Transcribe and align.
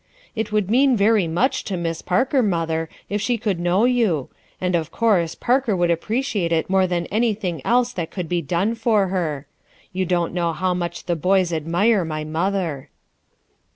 It 0.35 0.51
would 0.51 0.71
mean 0.71 0.97
ver 0.97 1.15
y 1.15 1.27
much 1.27 1.63
to 1.65 1.77
Miss 1.77 2.01
Parker, 2.01 2.41
mother, 2.41 2.89
if 3.07 3.21
she 3.21 3.37
could 3.37 3.59
know 3.59 3.85
you; 3.85 4.29
and 4.59 4.75
of 4.75 4.89
course 4.89 5.35
Parker 5.35 5.75
would 5.75 5.91
appreci 5.91 6.41
ate 6.43 6.51
it 6.51 6.71
more 6.71 6.87
than 6.87 7.05
anything 7.11 7.63
else 7.63 7.93
that 7.93 8.09
could 8.09 8.27
be 8.27 8.41
done 8.41 8.73
for 8.73 9.09
her. 9.09 9.45
You 9.93 10.07
don't 10.07 10.33
know 10.33 10.53
how 10.53 10.73
much 10.73 11.03
the 11.05 11.15
boys 11.15 11.53
admire 11.53 12.03
my 12.03 12.23
mother." 12.23 12.89